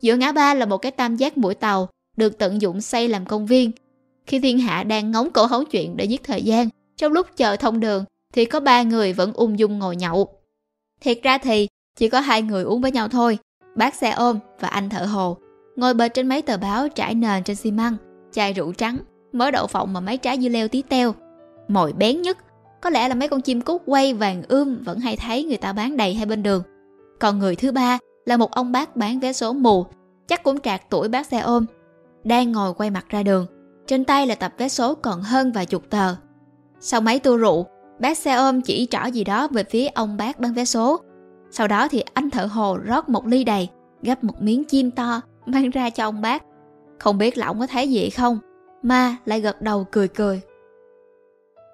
Giữa 0.00 0.16
ngã 0.16 0.32
ba 0.32 0.54
là 0.54 0.66
một 0.66 0.78
cái 0.78 0.92
tam 0.92 1.16
giác 1.16 1.38
mũi 1.38 1.54
tàu 1.54 1.88
được 2.16 2.38
tận 2.38 2.60
dụng 2.60 2.80
xây 2.80 3.08
làm 3.08 3.26
công 3.26 3.46
viên. 3.46 3.70
Khi 4.26 4.40
thiên 4.40 4.58
hạ 4.58 4.82
đang 4.82 5.10
ngóng 5.10 5.30
cổ 5.30 5.46
hấu 5.46 5.64
chuyện 5.64 5.96
để 5.96 6.04
giết 6.04 6.24
thời 6.24 6.42
gian, 6.42 6.68
trong 6.96 7.12
lúc 7.12 7.26
chờ 7.36 7.56
thông 7.56 7.80
đường 7.80 8.04
thì 8.34 8.44
có 8.44 8.60
ba 8.60 8.82
người 8.82 9.12
vẫn 9.12 9.32
ung 9.32 9.58
dung 9.58 9.78
ngồi 9.78 9.96
nhậu. 9.96 10.28
Thiệt 11.00 11.18
ra 11.22 11.38
thì 11.38 11.68
chỉ 11.96 12.08
có 12.08 12.20
hai 12.20 12.42
người 12.42 12.64
uống 12.64 12.80
với 12.80 12.92
nhau 12.92 13.08
thôi, 13.08 13.38
bác 13.74 13.94
xe 13.94 14.10
ôm 14.10 14.38
và 14.60 14.68
anh 14.68 14.88
thợ 14.88 15.04
hồ. 15.04 15.36
Ngồi 15.76 15.94
bệt 15.94 16.14
trên 16.14 16.28
mấy 16.28 16.42
tờ 16.42 16.56
báo 16.56 16.88
trải 16.88 17.14
nền 17.14 17.44
trên 17.44 17.56
xi 17.56 17.70
măng, 17.70 17.96
chai 18.32 18.52
rượu 18.52 18.72
trắng, 18.72 18.98
mớ 19.32 19.50
đậu 19.50 19.66
phộng 19.66 19.92
mà 19.92 20.00
mấy 20.00 20.16
trái 20.16 20.38
dưa 20.40 20.48
leo 20.48 20.68
tí 20.68 20.82
teo. 20.82 21.14
Mồi 21.68 21.92
bén 21.92 22.22
nhất, 22.22 22.38
có 22.80 22.90
lẽ 22.90 23.08
là 23.08 23.14
mấy 23.14 23.28
con 23.28 23.40
chim 23.40 23.60
cút 23.60 23.82
quay 23.86 24.14
vàng 24.14 24.42
ươm 24.48 24.82
vẫn 24.84 24.98
hay 24.98 25.16
thấy 25.16 25.44
người 25.44 25.56
ta 25.56 25.72
bán 25.72 25.96
đầy 25.96 26.14
hai 26.14 26.26
bên 26.26 26.42
đường. 26.42 26.62
Còn 27.20 27.38
người 27.38 27.56
thứ 27.56 27.72
ba 27.72 27.98
là 28.26 28.36
một 28.36 28.52
ông 28.52 28.72
bác 28.72 28.96
bán 28.96 29.20
vé 29.20 29.32
số 29.32 29.52
mù, 29.52 29.86
chắc 30.28 30.42
cũng 30.42 30.60
trạc 30.60 30.90
tuổi 30.90 31.08
bác 31.08 31.26
xe 31.26 31.38
ôm. 31.38 31.66
Đang 32.24 32.52
ngồi 32.52 32.74
quay 32.74 32.90
mặt 32.90 33.06
ra 33.08 33.22
đường, 33.22 33.46
trên 33.86 34.04
tay 34.04 34.26
là 34.26 34.34
tập 34.34 34.52
vé 34.58 34.68
số 34.68 34.94
còn 34.94 35.22
hơn 35.22 35.52
vài 35.52 35.66
chục 35.66 35.90
tờ. 35.90 36.14
Sau 36.80 37.00
mấy 37.00 37.18
tô 37.18 37.36
rượu, 37.36 37.66
bác 37.98 38.18
xe 38.18 38.34
ôm 38.34 38.60
chỉ 38.60 38.86
trỏ 38.90 39.04
gì 39.04 39.24
đó 39.24 39.48
về 39.48 39.64
phía 39.64 39.86
ông 39.86 40.16
bác 40.16 40.40
bán 40.40 40.54
vé 40.54 40.64
số. 40.64 41.00
Sau 41.50 41.68
đó 41.68 41.88
thì 41.88 42.04
anh 42.14 42.30
thợ 42.30 42.46
hồ 42.46 42.78
rót 42.86 43.08
một 43.08 43.26
ly 43.26 43.44
đầy, 43.44 43.68
gấp 44.02 44.24
một 44.24 44.42
miếng 44.42 44.64
chim 44.64 44.90
to, 44.90 45.20
mang 45.46 45.70
ra 45.70 45.90
cho 45.90 46.04
ông 46.04 46.20
bác. 46.20 46.42
Không 46.98 47.18
biết 47.18 47.38
là 47.38 47.46
ông 47.46 47.60
có 47.60 47.66
thấy 47.66 47.90
gì 47.90 48.10
không, 48.10 48.38
ma 48.82 49.16
lại 49.24 49.40
gật 49.40 49.62
đầu 49.62 49.86
cười 49.90 50.08
cười. 50.08 50.40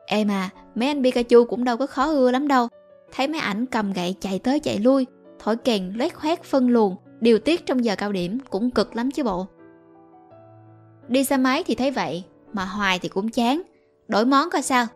Ê 0.06 0.24
mà, 0.24 0.50
mấy 0.74 0.88
anh 0.88 1.02
Pikachu 1.02 1.44
cũng 1.44 1.64
đâu 1.64 1.76
có 1.76 1.86
khó 1.86 2.04
ưa 2.04 2.30
lắm 2.30 2.48
đâu. 2.48 2.68
Thấy 3.12 3.28
mấy 3.28 3.40
ảnh 3.40 3.66
cầm 3.66 3.92
gậy 3.92 4.14
chạy 4.20 4.38
tới 4.38 4.60
chạy 4.60 4.78
lui, 4.78 5.06
thổi 5.38 5.56
kèn 5.56 5.92
loét 5.96 6.14
khoét 6.14 6.42
phân 6.42 6.68
luồng, 6.68 6.96
điều 7.20 7.38
tiết 7.38 7.66
trong 7.66 7.84
giờ 7.84 7.96
cao 7.96 8.12
điểm 8.12 8.38
cũng 8.50 8.70
cực 8.70 8.96
lắm 8.96 9.10
chứ 9.10 9.24
bộ. 9.24 9.46
Đi 11.08 11.24
xe 11.24 11.36
máy 11.36 11.64
thì 11.66 11.74
thấy 11.74 11.90
vậy, 11.90 12.24
mà 12.52 12.64
hoài 12.64 12.98
thì 12.98 13.08
cũng 13.08 13.28
chán. 13.28 13.62
Đổi 14.08 14.26
món 14.26 14.50
coi 14.50 14.62
sao. 14.62 14.86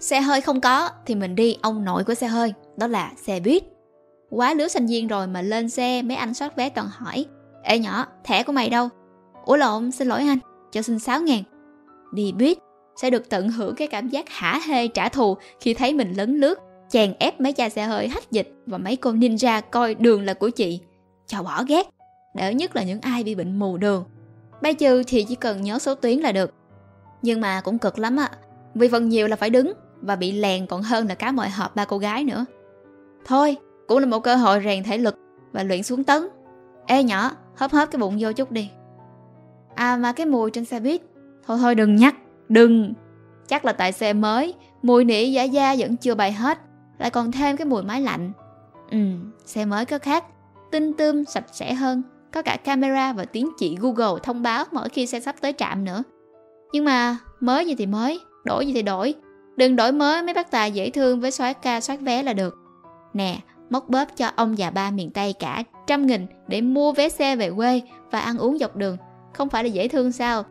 Xe 0.00 0.20
hơi 0.20 0.40
không 0.40 0.60
có 0.60 0.90
thì 1.06 1.14
mình 1.14 1.34
đi 1.34 1.56
ông 1.62 1.84
nội 1.84 2.04
của 2.04 2.14
xe 2.14 2.26
hơi, 2.26 2.52
đó 2.76 2.86
là 2.86 3.12
xe 3.16 3.40
buýt. 3.40 3.62
Quá 4.30 4.54
lứa 4.54 4.68
sinh 4.68 4.86
viên 4.86 5.08
rồi 5.08 5.26
mà 5.26 5.42
lên 5.42 5.68
xe 5.68 6.02
mấy 6.02 6.16
anh 6.16 6.34
soát 6.34 6.56
vé 6.56 6.68
toàn 6.68 6.88
hỏi 6.92 7.24
Ê 7.62 7.78
nhỏ, 7.78 8.06
thẻ 8.24 8.42
của 8.42 8.52
mày 8.52 8.70
đâu? 8.70 8.88
Ủa 9.44 9.56
lộn, 9.56 9.92
xin 9.92 10.08
lỗi 10.08 10.20
anh, 10.20 10.38
cho 10.72 10.82
xin 10.82 10.98
6 10.98 11.20
ngàn 11.20 11.42
Đi 12.12 12.32
buýt 12.32 12.58
sẽ 12.96 13.10
được 13.10 13.28
tận 13.28 13.48
hưởng 13.48 13.74
cái 13.74 13.88
cảm 13.88 14.08
giác 14.08 14.28
hả 14.28 14.60
hê 14.66 14.88
trả 14.88 15.08
thù 15.08 15.36
khi 15.60 15.74
thấy 15.74 15.92
mình 15.92 16.12
lấn 16.16 16.36
lướt 16.40 16.58
chèn 16.88 17.14
ép 17.18 17.40
mấy 17.40 17.52
cha 17.52 17.68
xe 17.68 17.84
hơi 17.84 18.08
hách 18.08 18.30
dịch 18.30 18.54
và 18.66 18.78
mấy 18.78 18.96
cô 18.96 19.12
ninja 19.12 19.62
coi 19.70 19.94
đường 19.94 20.22
là 20.22 20.34
của 20.34 20.50
chị 20.50 20.80
cho 21.26 21.42
bỏ 21.42 21.64
ghét 21.68 21.86
đỡ 22.34 22.50
nhất 22.50 22.76
là 22.76 22.82
những 22.82 23.00
ai 23.00 23.24
bị 23.24 23.34
bệnh 23.34 23.58
mù 23.58 23.76
đường 23.76 24.04
bay 24.62 24.74
trừ 24.74 25.02
thì 25.06 25.24
chỉ 25.28 25.34
cần 25.34 25.62
nhớ 25.62 25.78
số 25.78 25.94
tuyến 25.94 26.18
là 26.18 26.32
được. 26.32 26.54
Nhưng 27.22 27.40
mà 27.40 27.60
cũng 27.60 27.78
cực 27.78 27.98
lắm 27.98 28.16
ạ 28.16 28.30
vì 28.74 28.88
phần 28.88 29.08
nhiều 29.08 29.28
là 29.28 29.36
phải 29.36 29.50
đứng 29.50 29.72
và 30.00 30.16
bị 30.16 30.32
lèn 30.32 30.66
còn 30.66 30.82
hơn 30.82 31.08
là 31.08 31.14
cá 31.14 31.32
mọi 31.32 31.50
hộp 31.50 31.76
ba 31.76 31.84
cô 31.84 31.98
gái 31.98 32.24
nữa. 32.24 32.44
Thôi, 33.24 33.56
cũng 33.86 33.98
là 33.98 34.06
một 34.06 34.20
cơ 34.20 34.36
hội 34.36 34.60
rèn 34.64 34.84
thể 34.84 34.98
lực 34.98 35.16
và 35.52 35.62
luyện 35.62 35.82
xuống 35.82 36.04
tấn. 36.04 36.28
Ê 36.86 37.02
nhỏ, 37.02 37.30
hớp 37.56 37.72
hớp 37.72 37.90
cái 37.90 37.98
bụng 37.98 38.16
vô 38.20 38.32
chút 38.32 38.50
đi. 38.50 38.70
À 39.74 39.96
mà 39.96 40.12
cái 40.12 40.26
mùi 40.26 40.50
trên 40.50 40.64
xe 40.64 40.80
buýt, 40.80 41.02
thôi 41.46 41.58
thôi 41.60 41.74
đừng 41.74 41.96
nhắc, 41.96 42.14
đừng. 42.48 42.94
Chắc 43.48 43.64
là 43.64 43.72
tại 43.72 43.92
xe 43.92 44.12
mới, 44.12 44.54
mùi 44.82 45.04
nỉ 45.04 45.32
giả 45.32 45.42
da 45.42 45.74
vẫn 45.78 45.96
chưa 45.96 46.14
bày 46.14 46.32
hết, 46.32 46.58
lại 46.98 47.10
còn 47.10 47.32
thêm 47.32 47.56
cái 47.56 47.64
mùi 47.64 47.82
máy 47.82 48.00
lạnh. 48.00 48.32
Ừ 48.90 48.98
xe 49.46 49.64
mới 49.64 49.84
có 49.84 49.98
khác, 49.98 50.24
tinh 50.70 50.92
tươm, 50.92 51.24
sạch 51.24 51.44
sẽ 51.52 51.74
hơn 51.74 52.02
có 52.32 52.42
cả 52.42 52.56
camera 52.56 53.12
và 53.12 53.24
tiếng 53.24 53.50
chị 53.58 53.76
google 53.80 54.20
thông 54.22 54.42
báo 54.42 54.64
mỗi 54.72 54.88
khi 54.88 55.06
xe 55.06 55.20
sắp 55.20 55.36
tới 55.40 55.52
trạm 55.58 55.84
nữa 55.84 56.02
nhưng 56.72 56.84
mà 56.84 57.18
mới 57.40 57.66
gì 57.66 57.74
thì 57.74 57.86
mới 57.86 58.20
đổi 58.44 58.66
gì 58.66 58.72
thì 58.72 58.82
đổi 58.82 59.14
đừng 59.56 59.76
đổi 59.76 59.92
mới 59.92 60.22
mấy 60.22 60.34
bác 60.34 60.50
tài 60.50 60.72
dễ 60.72 60.90
thương 60.90 61.20
với 61.20 61.30
soát 61.30 61.62
ca 61.62 61.80
soát 61.80 62.00
vé 62.00 62.22
là 62.22 62.32
được 62.32 62.54
nè 63.14 63.40
móc 63.70 63.88
bóp 63.88 64.04
cho 64.16 64.30
ông 64.36 64.58
già 64.58 64.70
ba 64.70 64.90
miền 64.90 65.10
Tây 65.10 65.32
cả 65.32 65.62
trăm 65.86 66.06
nghìn 66.06 66.26
để 66.48 66.60
mua 66.60 66.92
vé 66.92 67.08
xe 67.08 67.36
về 67.36 67.50
quê 67.50 67.80
và 68.10 68.20
ăn 68.20 68.38
uống 68.38 68.58
dọc 68.58 68.76
đường. 68.76 68.96
Không 69.32 69.48
phải 69.48 69.64
là 69.64 69.68
dễ 69.68 69.88
thương 69.88 70.12
sao? 70.12 70.44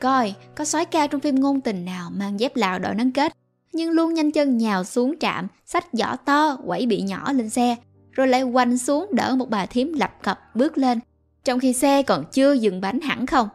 Coi, 0.00 0.34
có 0.56 0.64
sói 0.64 0.84
ca 0.84 1.06
trong 1.06 1.20
phim 1.20 1.34
ngôn 1.34 1.60
tình 1.60 1.84
nào 1.84 2.10
mang 2.10 2.40
dép 2.40 2.56
lào 2.56 2.78
đội 2.78 2.94
nắng 2.94 3.12
kết, 3.12 3.32
nhưng 3.72 3.90
luôn 3.90 4.14
nhanh 4.14 4.32
chân 4.32 4.58
nhào 4.58 4.84
xuống 4.84 5.18
trạm, 5.18 5.46
sách 5.66 5.86
giỏ 5.92 6.16
to, 6.24 6.56
quẩy 6.66 6.86
bị 6.86 7.02
nhỏ 7.02 7.32
lên 7.32 7.50
xe, 7.50 7.76
rồi 8.12 8.28
lại 8.28 8.42
quanh 8.42 8.78
xuống 8.78 9.06
đỡ 9.12 9.34
một 9.36 9.50
bà 9.50 9.66
thím 9.66 9.92
lập 9.92 10.10
cập 10.22 10.40
bước 10.54 10.78
lên, 10.78 11.00
trong 11.44 11.60
khi 11.60 11.72
xe 11.72 12.02
còn 12.02 12.24
chưa 12.32 12.52
dừng 12.52 12.80
bánh 12.80 13.00
hẳn 13.00 13.26
không. 13.26 13.48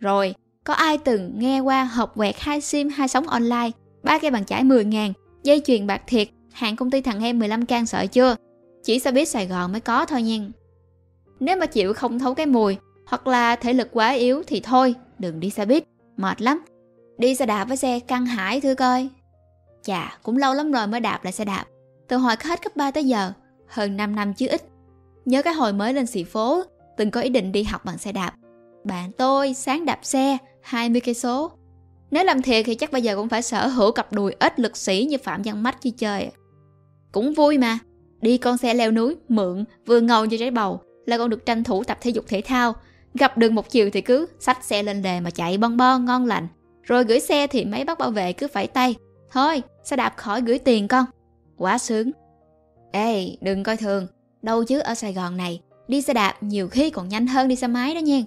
Rồi, 0.00 0.34
có 0.64 0.74
ai 0.74 0.98
từng 0.98 1.38
nghe 1.38 1.60
qua 1.60 1.84
hộp 1.84 2.14
quẹt 2.16 2.34
hai 2.38 2.60
sim 2.60 2.88
hai 2.88 3.08
sóng 3.08 3.26
online, 3.26 3.70
ba 4.02 4.18
cây 4.18 4.30
bàn 4.30 4.44
chải 4.44 4.64
10 4.64 4.84
ngàn, 4.84 5.12
dây 5.42 5.62
chuyền 5.66 5.86
bạc 5.86 6.02
thiệt 6.06 6.28
hàng 6.52 6.76
công 6.76 6.90
ty 6.90 7.00
thằng 7.00 7.24
em 7.24 7.38
15 7.38 7.66
can 7.66 7.86
sợ 7.86 8.06
chưa? 8.06 8.36
Chỉ 8.82 8.98
xe 8.98 9.12
buýt 9.12 9.28
Sài 9.28 9.46
Gòn 9.46 9.72
mới 9.72 9.80
có 9.80 10.04
thôi 10.06 10.22
nha. 10.22 10.38
Nếu 11.40 11.56
mà 11.56 11.66
chịu 11.66 11.94
không 11.94 12.18
thấu 12.18 12.34
cái 12.34 12.46
mùi 12.46 12.76
hoặc 13.06 13.26
là 13.26 13.56
thể 13.56 13.72
lực 13.72 13.88
quá 13.92 14.10
yếu 14.10 14.42
thì 14.46 14.60
thôi, 14.60 14.94
đừng 15.18 15.40
đi 15.40 15.50
xe 15.50 15.64
buýt, 15.66 15.84
mệt 16.16 16.42
lắm. 16.42 16.64
Đi 17.18 17.34
xe 17.34 17.46
đạp 17.46 17.64
với 17.64 17.76
xe 17.76 18.00
căng 18.00 18.26
hải 18.26 18.60
thưa 18.60 18.74
coi. 18.74 19.08
Chà, 19.82 20.18
cũng 20.22 20.36
lâu 20.36 20.54
lắm 20.54 20.72
rồi 20.72 20.86
mới 20.86 21.00
đạp 21.00 21.24
lại 21.24 21.32
xe 21.32 21.44
đạp. 21.44 21.64
Từ 22.08 22.16
hồi 22.16 22.34
hết 22.40 22.62
cấp 22.62 22.76
3 22.76 22.90
tới 22.90 23.04
giờ, 23.04 23.32
hơn 23.72 23.96
5 23.96 24.16
năm 24.16 24.34
chứ 24.34 24.46
ít. 24.48 24.62
Nhớ 25.24 25.42
cái 25.42 25.54
hồi 25.54 25.72
mới 25.72 25.94
lên 25.94 26.06
xì 26.06 26.24
phố, 26.24 26.62
từng 26.96 27.10
có 27.10 27.20
ý 27.20 27.28
định 27.28 27.52
đi 27.52 27.62
học 27.62 27.84
bằng 27.84 27.98
xe 27.98 28.12
đạp. 28.12 28.32
Bạn 28.84 29.12
tôi 29.12 29.54
sáng 29.54 29.84
đạp 29.84 29.98
xe 30.02 30.38
20 30.62 31.00
cây 31.00 31.14
số. 31.14 31.50
Nếu 32.10 32.24
làm 32.24 32.42
thiệt 32.42 32.66
thì 32.66 32.74
chắc 32.74 32.92
bây 32.92 33.02
giờ 33.02 33.16
cũng 33.16 33.28
phải 33.28 33.42
sở 33.42 33.66
hữu 33.66 33.92
cặp 33.92 34.12
đùi 34.12 34.32
ít 34.32 34.60
lực 34.60 34.76
sĩ 34.76 35.06
như 35.10 35.18
Phạm 35.18 35.42
Văn 35.44 35.62
Mách 35.62 35.82
chứ 35.82 35.90
chơi. 35.98 36.30
Cũng 37.12 37.34
vui 37.34 37.58
mà. 37.58 37.78
Đi 38.20 38.38
con 38.38 38.58
xe 38.58 38.74
leo 38.74 38.90
núi, 38.90 39.16
mượn, 39.28 39.64
vừa 39.86 40.00
ngầu 40.00 40.26
cho 40.26 40.36
trái 40.40 40.50
bầu, 40.50 40.80
là 41.06 41.18
còn 41.18 41.30
được 41.30 41.46
tranh 41.46 41.64
thủ 41.64 41.84
tập 41.84 41.98
thể 42.00 42.10
dục 42.10 42.24
thể 42.28 42.40
thao. 42.40 42.74
Gặp 43.14 43.38
đường 43.38 43.54
một 43.54 43.70
chiều 43.70 43.90
thì 43.92 44.00
cứ 44.00 44.26
xách 44.40 44.64
xe 44.64 44.82
lên 44.82 45.02
lề 45.02 45.20
mà 45.20 45.30
chạy 45.30 45.58
bon 45.58 45.76
bon 45.76 46.04
ngon 46.04 46.26
lành. 46.26 46.48
Rồi 46.82 47.04
gửi 47.04 47.20
xe 47.20 47.46
thì 47.46 47.64
mấy 47.64 47.84
bác 47.84 47.98
bảo 47.98 48.10
vệ 48.10 48.32
cứ 48.32 48.48
phải 48.48 48.66
tay. 48.66 48.94
Thôi, 49.30 49.62
xe 49.84 49.96
đạp 49.96 50.14
khỏi 50.16 50.40
gửi 50.40 50.58
tiền 50.58 50.88
con. 50.88 51.04
Quá 51.56 51.78
sướng. 51.78 52.10
Ê, 52.92 53.36
đừng 53.40 53.62
coi 53.62 53.76
thường. 53.76 54.06
Đâu 54.42 54.64
chứ 54.64 54.78
ở 54.78 54.94
Sài 54.94 55.12
Gòn 55.12 55.36
này, 55.36 55.60
đi 55.88 56.02
xe 56.02 56.14
đạp 56.14 56.42
nhiều 56.42 56.68
khi 56.68 56.90
còn 56.90 57.08
nhanh 57.08 57.26
hơn 57.26 57.48
đi 57.48 57.56
xe 57.56 57.66
máy 57.66 57.94
đó 57.94 57.98
nha. 57.98 58.22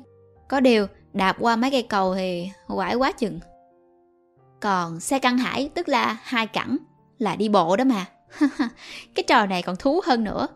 Có 0.49 0.59
điều, 0.59 0.87
đạp 1.13 1.35
qua 1.39 1.55
mấy 1.55 1.71
cây 1.71 1.83
cầu 1.83 2.15
thì 2.15 2.49
quải 2.67 2.95
quá 2.95 3.11
chừng. 3.11 3.39
Còn 4.61 4.99
xe 4.99 5.19
căng 5.19 5.37
hải 5.37 5.69
tức 5.73 5.89
là 5.89 6.17
hai 6.23 6.47
cẳng, 6.47 6.77
là 7.17 7.35
đi 7.35 7.49
bộ 7.49 7.75
đó 7.75 7.83
mà. 7.83 8.05
cái 9.15 9.23
trò 9.27 9.45
này 9.45 9.61
còn 9.61 9.75
thú 9.75 10.01
hơn 10.05 10.23
nữa. 10.23 10.47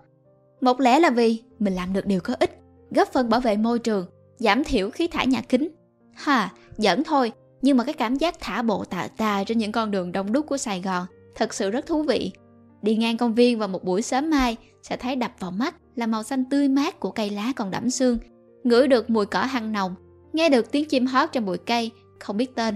Một 0.61 0.79
lẽ 0.79 0.99
là 0.99 1.09
vì 1.09 1.43
mình 1.59 1.73
làm 1.73 1.93
được 1.93 2.05
điều 2.05 2.19
có 2.19 2.35
ích, 2.39 2.59
góp 2.91 3.07
phần 3.13 3.29
bảo 3.29 3.39
vệ 3.39 3.57
môi 3.57 3.79
trường, 3.79 4.05
giảm 4.37 4.63
thiểu 4.63 4.89
khí 4.89 5.07
thải 5.07 5.27
nhà 5.27 5.41
kính. 5.41 5.69
Ha, 6.15 6.51
giỡn 6.77 7.03
thôi, 7.03 7.31
nhưng 7.61 7.77
mà 7.77 7.83
cái 7.83 7.93
cảm 7.93 8.15
giác 8.15 8.35
thả 8.39 8.61
bộ 8.61 8.85
tạ 8.85 9.07
tà 9.17 9.43
trên 9.43 9.57
những 9.57 9.71
con 9.71 9.91
đường 9.91 10.11
đông 10.11 10.31
đúc 10.31 10.45
của 10.47 10.57
Sài 10.57 10.81
Gòn 10.81 11.05
thật 11.35 11.53
sự 11.53 11.71
rất 11.71 11.85
thú 11.85 12.03
vị. 12.03 12.31
Đi 12.81 12.95
ngang 12.95 13.17
công 13.17 13.33
viên 13.33 13.59
vào 13.59 13.67
một 13.67 13.83
buổi 13.83 14.01
sớm 14.01 14.29
mai 14.29 14.57
sẽ 14.83 14.97
thấy 14.97 15.15
đập 15.15 15.31
vào 15.39 15.51
mắt 15.51 15.75
là 15.95 16.07
màu 16.07 16.23
xanh 16.23 16.45
tươi 16.45 16.67
mát 16.67 16.99
của 16.99 17.11
cây 17.11 17.29
lá 17.29 17.53
còn 17.55 17.71
đẫm 17.71 17.89
sương, 17.89 18.17
ngửi 18.63 18.87
được 18.87 19.09
mùi 19.09 19.25
cỏ 19.25 19.41
hăng 19.41 19.71
nồng, 19.71 19.95
nghe 20.33 20.49
được 20.49 20.71
tiếng 20.71 20.85
chim 20.85 21.05
hót 21.05 21.29
trong 21.31 21.45
bụi 21.45 21.57
cây, 21.57 21.91
không 22.19 22.37
biết 22.37 22.55
tên. 22.55 22.75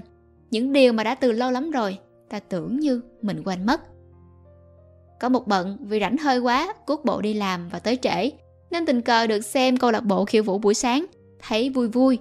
Những 0.52 0.74
điều 0.74 0.94
mà 0.94 1.04
đã 1.04 1.16
từ 1.16 1.32
lâu 1.32 1.52
lắm 1.52 1.72
rồi, 1.72 1.98
ta 2.30 2.40
tưởng 2.40 2.80
như 2.80 3.02
mình 3.22 3.44
quên 3.46 3.66
mất. 3.66 3.82
Có 5.20 5.30
một 5.30 5.48
bận 5.48 5.78
vì 5.82 6.00
rảnh 6.00 6.18
hơi 6.18 6.40
quá, 6.40 6.74
cuốc 6.86 7.06
bộ 7.06 7.22
đi 7.22 7.34
làm 7.34 7.70
và 7.70 7.80
tới 7.80 7.98
trễ, 8.02 8.30
nên 8.72 8.86
tình 8.86 9.02
cờ 9.02 9.28
được 9.28 9.42
xem 9.42 9.78
câu 9.78 9.92
lạc 9.92 10.04
bộ 10.04 10.26
khiêu 10.26 10.44
vũ 10.44 10.58
buổi 10.58 10.74
sáng, 10.74 11.06
thấy 11.48 11.70
vui 11.70 11.88
vui. 11.88 12.18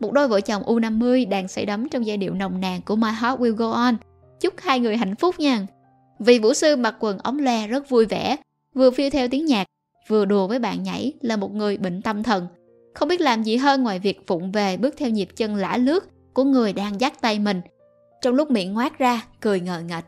Một 0.00 0.12
đôi 0.12 0.28
vợ 0.28 0.40
chồng 0.40 0.62
U50 0.62 1.28
đang 1.28 1.48
say 1.48 1.66
đấm 1.66 1.88
trong 1.88 2.06
giai 2.06 2.16
điệu 2.16 2.34
nồng 2.34 2.60
nàn 2.60 2.80
của 2.82 2.96
My 2.96 3.08
Heart 3.20 3.40
Will 3.40 3.54
Go 3.54 3.70
On. 3.70 3.96
Chúc 4.40 4.54
hai 4.58 4.80
người 4.80 4.96
hạnh 4.96 5.16
phúc 5.16 5.34
nha. 5.38 5.66
Vì 6.26 6.38
vũ 6.38 6.54
sư 6.54 6.76
mặc 6.76 6.96
quần 7.00 7.18
ống 7.18 7.38
loe 7.38 7.66
rất 7.66 7.88
vui 7.88 8.06
vẻ, 8.06 8.36
vừa 8.74 8.90
phiêu 8.90 9.10
theo 9.10 9.28
tiếng 9.28 9.44
nhạc, 9.44 9.66
vừa 10.08 10.24
đùa 10.24 10.46
với 10.46 10.58
bạn 10.58 10.82
nhảy 10.82 11.12
là 11.20 11.36
một 11.36 11.54
người 11.54 11.76
bệnh 11.76 12.02
tâm 12.02 12.22
thần. 12.22 12.46
Không 12.94 13.08
biết 13.08 13.20
làm 13.20 13.42
gì 13.42 13.56
hơn 13.56 13.82
ngoài 13.82 13.98
việc 13.98 14.26
vụng 14.26 14.52
về 14.52 14.76
bước 14.76 14.94
theo 14.98 15.10
nhịp 15.10 15.28
chân 15.36 15.56
lả 15.56 15.76
lướt 15.76 16.08
của 16.34 16.44
người 16.44 16.72
đang 16.72 17.00
dắt 17.00 17.20
tay 17.20 17.38
mình. 17.38 17.60
Trong 18.22 18.34
lúc 18.34 18.50
miệng 18.50 18.72
ngoác 18.72 18.98
ra, 18.98 19.22
cười 19.40 19.60
ngờ 19.60 19.82
ngạch. 19.88 20.04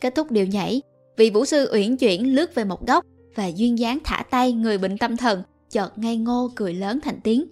Kết 0.00 0.14
thúc 0.14 0.30
điều 0.30 0.46
nhảy, 0.46 0.82
vị 1.16 1.30
vũ 1.30 1.44
sư 1.44 1.70
uyển 1.72 1.96
chuyển 1.96 2.34
lướt 2.34 2.54
về 2.54 2.64
một 2.64 2.86
góc 2.86 3.04
và 3.34 3.46
duyên 3.46 3.78
dáng 3.78 3.98
thả 4.04 4.22
tay 4.30 4.52
người 4.52 4.78
bệnh 4.78 4.98
tâm 4.98 5.16
thần, 5.16 5.42
chợt 5.70 5.98
ngây 5.98 6.16
ngô 6.16 6.50
cười 6.54 6.74
lớn 6.74 7.00
thành 7.02 7.20
tiếng 7.24 7.44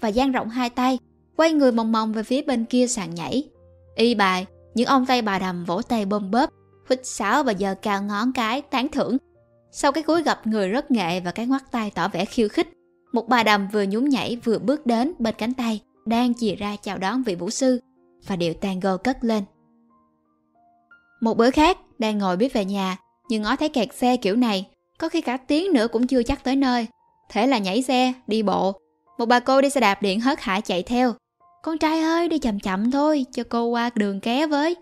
và 0.00 0.08
dang 0.08 0.32
rộng 0.32 0.48
hai 0.48 0.70
tay, 0.70 0.98
quay 1.36 1.52
người 1.52 1.72
mòng 1.72 1.92
mòng 1.92 2.12
về 2.12 2.22
phía 2.22 2.42
bên 2.42 2.64
kia 2.64 2.86
sàn 2.86 3.14
nhảy. 3.14 3.44
Y 3.96 4.14
bài, 4.14 4.46
những 4.74 4.86
ông 4.86 5.06
tay 5.06 5.22
bà 5.22 5.38
đầm 5.38 5.64
vỗ 5.64 5.82
tay 5.82 6.04
bơm 6.04 6.30
bớp 6.30 6.50
huýt 6.88 7.00
sáo 7.06 7.42
và 7.42 7.52
giờ 7.52 7.74
cao 7.82 8.02
ngón 8.02 8.32
cái 8.32 8.62
tán 8.62 8.88
thưởng. 8.88 9.16
Sau 9.72 9.92
cái 9.92 10.02
cúi 10.02 10.22
gặp 10.22 10.46
người 10.46 10.68
rất 10.68 10.90
nghệ 10.90 11.20
và 11.20 11.30
cái 11.30 11.46
ngoắt 11.46 11.62
tay 11.70 11.92
tỏ 11.94 12.08
vẻ 12.08 12.24
khiêu 12.24 12.48
khích, 12.48 12.68
một 13.12 13.28
bà 13.28 13.42
đầm 13.42 13.68
vừa 13.68 13.82
nhún 13.82 14.08
nhảy 14.08 14.36
vừa 14.44 14.58
bước 14.58 14.86
đến 14.86 15.12
bên 15.18 15.34
cánh 15.38 15.54
tay, 15.54 15.80
đang 16.06 16.34
chìa 16.34 16.54
ra 16.54 16.76
chào 16.82 16.98
đón 16.98 17.22
vị 17.22 17.34
vũ 17.34 17.50
sư 17.50 17.80
và 18.26 18.36
điệu 18.36 18.54
tango 18.54 18.96
cất 18.96 19.24
lên. 19.24 19.44
Một 21.20 21.36
bữa 21.36 21.50
khác, 21.50 21.78
đang 21.98 22.18
ngồi 22.18 22.36
biết 22.36 22.52
về 22.52 22.64
nhà, 22.64 22.96
nhưng 23.28 23.42
ngó 23.42 23.56
thấy 23.56 23.68
kẹt 23.68 23.94
xe 23.94 24.16
kiểu 24.16 24.36
này, 24.36 24.68
có 24.98 25.08
khi 25.08 25.20
cả 25.20 25.36
tiếng 25.36 25.72
nữa 25.72 25.88
cũng 25.88 26.06
chưa 26.06 26.22
chắc 26.22 26.44
tới 26.44 26.56
nơi. 26.56 26.86
Thế 27.28 27.46
là 27.46 27.58
nhảy 27.58 27.82
xe, 27.82 28.12
đi 28.26 28.42
bộ. 28.42 28.80
Một 29.18 29.26
bà 29.26 29.40
cô 29.40 29.60
đi 29.60 29.70
xe 29.70 29.80
đạp 29.80 30.02
điện 30.02 30.20
hớt 30.20 30.40
hải 30.40 30.62
chạy 30.62 30.82
theo. 30.82 31.14
Con 31.62 31.78
trai 31.78 32.00
ơi, 32.00 32.28
đi 32.28 32.38
chậm 32.38 32.60
chậm 32.60 32.90
thôi, 32.90 33.26
cho 33.32 33.42
cô 33.48 33.64
qua 33.64 33.90
đường 33.94 34.20
ké 34.20 34.46
với. 34.46 34.76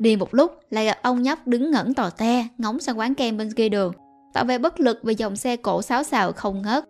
Đi 0.00 0.16
một 0.16 0.34
lúc, 0.34 0.60
lại 0.70 0.84
gặp 0.84 0.98
ông 1.02 1.22
nhóc 1.22 1.46
đứng 1.46 1.70
ngẩn 1.70 1.94
tò 1.94 2.10
te, 2.10 2.44
ngóng 2.58 2.80
sang 2.80 2.98
quán 2.98 3.14
kem 3.14 3.36
bên 3.36 3.52
kia 3.52 3.68
đường. 3.68 3.92
Tỏ 4.34 4.44
vẻ 4.44 4.58
bất 4.58 4.80
lực 4.80 4.98
vì 5.02 5.14
dòng 5.14 5.36
xe 5.36 5.56
cổ 5.56 5.82
sáo 5.82 6.02
xào 6.02 6.32
không 6.32 6.62
ngớt. 6.62 6.84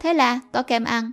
Thế 0.00 0.14
là 0.14 0.40
có 0.52 0.62
kem 0.62 0.84
ăn. 0.84 1.12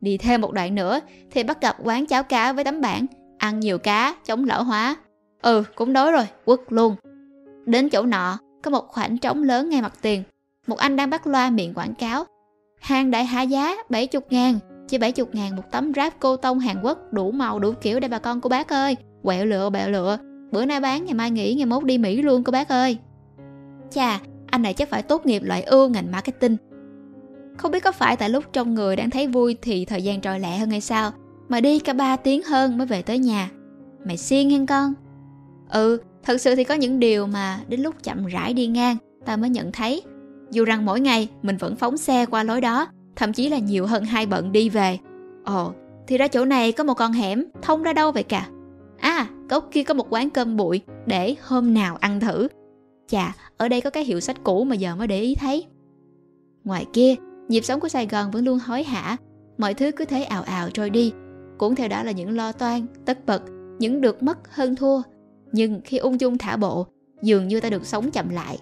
Đi 0.00 0.18
thêm 0.18 0.40
một 0.40 0.52
đoạn 0.52 0.74
nữa 0.74 1.00
thì 1.30 1.42
bắt 1.42 1.60
gặp 1.60 1.76
quán 1.84 2.06
cháo 2.06 2.22
cá 2.22 2.52
với 2.52 2.64
tấm 2.64 2.80
bảng 2.80 3.06
ăn 3.38 3.60
nhiều 3.60 3.78
cá, 3.78 4.14
chống 4.24 4.44
lão 4.44 4.64
hóa. 4.64 4.96
Ừ, 5.42 5.62
cũng 5.74 5.92
đói 5.92 6.12
rồi, 6.12 6.26
quất 6.44 6.60
luôn. 6.68 6.96
Đến 7.66 7.88
chỗ 7.88 8.02
nọ, 8.02 8.38
có 8.62 8.70
một 8.70 8.88
khoảng 8.88 9.18
trống 9.18 9.42
lớn 9.42 9.70
ngay 9.70 9.82
mặt 9.82 9.92
tiền. 10.02 10.22
Một 10.66 10.78
anh 10.78 10.96
đang 10.96 11.10
bắt 11.10 11.26
loa 11.26 11.50
miệng 11.50 11.74
quảng 11.74 11.94
cáo. 11.94 12.24
Hàng 12.80 13.10
đại 13.10 13.24
hạ 13.24 13.42
giá 13.42 13.76
70 13.88 14.22
ngàn, 14.30 14.58
chỉ 14.88 14.98
70 14.98 15.26
ngàn 15.32 15.56
một 15.56 15.62
tấm 15.70 15.92
ráp 15.96 16.20
cô 16.20 16.36
tông 16.36 16.58
Hàn 16.58 16.82
Quốc 16.82 16.98
đủ 17.12 17.30
màu 17.30 17.58
đủ 17.58 17.72
kiểu 17.80 18.00
để 18.00 18.08
bà 18.08 18.18
con 18.18 18.40
cô 18.40 18.48
bác 18.48 18.68
ơi. 18.68 18.96
Quẹo 19.22 19.46
lựa 19.46 19.70
bẹo 19.70 19.90
lựa, 19.90 20.18
bữa 20.52 20.64
nay 20.64 20.80
bán 20.80 21.04
ngày 21.04 21.14
mai 21.14 21.30
nghỉ 21.30 21.54
ngày 21.54 21.66
mốt 21.66 21.84
đi 21.84 21.98
Mỹ 21.98 22.22
luôn 22.22 22.44
cô 22.44 22.50
bác 22.50 22.68
ơi. 22.68 22.98
Chà, 23.90 24.20
anh 24.46 24.62
này 24.62 24.74
chắc 24.74 24.88
phải 24.88 25.02
tốt 25.02 25.26
nghiệp 25.26 25.42
loại 25.42 25.62
ưu 25.62 25.88
ngành 25.88 26.12
marketing. 26.12 26.56
Không 27.56 27.70
biết 27.70 27.84
có 27.84 27.92
phải 27.92 28.16
tại 28.16 28.30
lúc 28.30 28.44
trong 28.52 28.74
người 28.74 28.96
đang 28.96 29.10
thấy 29.10 29.26
vui 29.26 29.56
thì 29.62 29.84
thời 29.84 30.02
gian 30.02 30.20
trôi 30.20 30.40
lẹ 30.40 30.58
hơn 30.58 30.70
hay 30.70 30.80
sao 30.80 31.12
mà 31.48 31.60
đi 31.60 31.78
cả 31.78 31.92
3 31.92 32.16
tiếng 32.16 32.42
hơn 32.42 32.78
mới 32.78 32.86
về 32.86 33.02
tới 33.02 33.18
nhà. 33.18 33.50
Mày 34.04 34.16
xiên 34.16 34.50
hen 34.50 34.66
con. 34.66 34.94
Ừ, 35.70 35.98
thật 36.22 36.40
sự 36.40 36.54
thì 36.54 36.64
có 36.64 36.74
những 36.74 37.00
điều 37.00 37.26
mà 37.26 37.60
đến 37.68 37.80
lúc 37.80 37.94
chậm 38.02 38.26
rãi 38.26 38.54
đi 38.54 38.66
ngang 38.66 38.96
ta 39.26 39.36
mới 39.36 39.50
nhận 39.50 39.72
thấy. 39.72 40.02
Dù 40.50 40.64
rằng 40.64 40.84
mỗi 40.84 41.00
ngày 41.00 41.28
mình 41.42 41.56
vẫn 41.56 41.76
phóng 41.76 41.96
xe 41.96 42.26
qua 42.26 42.42
lối 42.42 42.60
đó, 42.60 42.86
thậm 43.16 43.32
chí 43.32 43.48
là 43.48 43.58
nhiều 43.58 43.86
hơn 43.86 44.04
hai 44.04 44.26
bận 44.26 44.52
đi 44.52 44.68
về. 44.68 44.98
Ồ, 45.44 45.72
thì 46.06 46.18
ra 46.18 46.28
chỗ 46.28 46.44
này 46.44 46.72
có 46.72 46.84
một 46.84 46.94
con 46.94 47.12
hẻm, 47.12 47.44
thông 47.62 47.82
ra 47.82 47.92
đâu 47.92 48.12
vậy 48.12 48.22
cả? 48.22 48.48
À, 49.00 49.26
góc 49.48 49.68
kia 49.70 49.82
có 49.82 49.94
một 49.94 50.06
quán 50.10 50.30
cơm 50.30 50.56
bụi, 50.56 50.80
để 51.06 51.34
hôm 51.42 51.74
nào 51.74 51.96
ăn 51.96 52.20
thử. 52.20 52.48
Chà, 53.08 53.34
ở 53.56 53.68
đây 53.68 53.80
có 53.80 53.90
cái 53.90 54.04
hiệu 54.04 54.20
sách 54.20 54.36
cũ 54.44 54.64
mà 54.64 54.74
giờ 54.74 54.96
mới 54.96 55.06
để 55.06 55.20
ý 55.20 55.34
thấy. 55.34 55.66
Ngoài 56.64 56.86
kia, 56.92 57.14
nhịp 57.48 57.64
sống 57.64 57.80
của 57.80 57.88
Sài 57.88 58.06
Gòn 58.06 58.30
vẫn 58.30 58.44
luôn 58.44 58.58
hối 58.58 58.82
hả, 58.82 59.16
mọi 59.58 59.74
thứ 59.74 59.90
cứ 59.92 60.04
thế 60.04 60.22
ào 60.22 60.42
ào 60.42 60.70
trôi 60.70 60.90
đi. 60.90 61.12
Cũng 61.58 61.74
theo 61.74 61.88
đó 61.88 62.02
là 62.02 62.12
những 62.12 62.36
lo 62.36 62.52
toan, 62.52 62.86
tất 63.04 63.26
bật, 63.26 63.42
những 63.78 64.00
được 64.00 64.22
mất 64.22 64.54
hơn 64.54 64.76
thua. 64.76 65.02
Nhưng 65.52 65.80
khi 65.84 65.98
ung 65.98 66.20
dung 66.20 66.38
thả 66.38 66.56
bộ, 66.56 66.86
dường 67.22 67.48
như 67.48 67.60
ta 67.60 67.70
được 67.70 67.86
sống 67.86 68.10
chậm 68.10 68.28
lại. 68.28 68.58